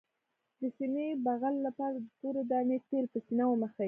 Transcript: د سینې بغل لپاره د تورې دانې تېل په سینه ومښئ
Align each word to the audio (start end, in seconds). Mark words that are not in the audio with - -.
د 0.59 0.61
سینې 0.77 1.07
بغل 1.25 1.55
لپاره 1.65 1.95
د 1.99 2.07
تورې 2.19 2.43
دانې 2.51 2.77
تېل 2.87 3.05
په 3.13 3.19
سینه 3.25 3.45
ومښئ 3.47 3.79